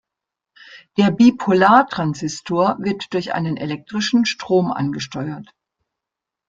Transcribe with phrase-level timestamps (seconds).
[0.97, 5.53] Der Bipolartransistor wird durch einen elektrischen Strom angesteuert.